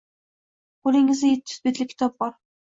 Qo‘lingizda 0.87 1.29
yetti 1.33 1.53
yuz 1.55 1.61
betlik 1.69 1.93
kitob 1.93 2.17
bor. 2.25 2.35